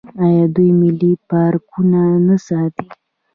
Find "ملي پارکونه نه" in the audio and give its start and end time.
0.81-2.35